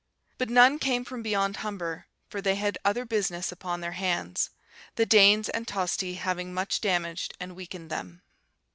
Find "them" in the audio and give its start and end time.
7.91-8.23